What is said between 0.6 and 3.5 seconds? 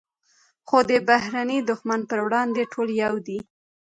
خو د بهرني دښمن پر وړاندې ټول یو دي.